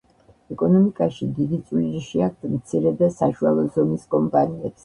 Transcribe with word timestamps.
ეკონომიკაში 0.53 1.27
დიდი 1.41 1.59
წვლილი 1.67 2.01
შეაქვთ 2.07 2.49
მცირე 2.57 2.95
და 3.03 3.13
საშუალო 3.19 3.67
ზომის 3.77 4.09
კომპანიებს. 4.17 4.77